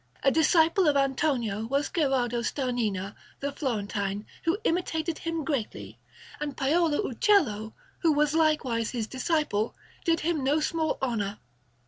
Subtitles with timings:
[0.23, 5.99] A disciple of Antonio was Gherardo Starnina, the Florentine, who imitated him greatly;
[6.39, 11.37] and Paolo Uccello, who was likewise his disciple, did him no small honour.